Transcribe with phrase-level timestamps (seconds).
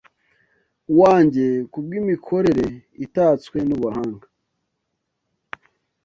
[0.99, 2.65] wanjye ku bw’imikorere
[3.05, 4.27] itatswe n’ubuhanga,